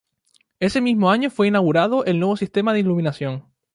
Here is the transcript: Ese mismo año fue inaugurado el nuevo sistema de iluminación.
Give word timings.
Ese 0.59 0.81
mismo 0.81 1.11
año 1.11 1.29
fue 1.29 1.47
inaugurado 1.49 2.05
el 2.05 2.17
nuevo 2.19 2.35
sistema 2.35 2.73
de 2.73 2.79
iluminación. 2.79 3.45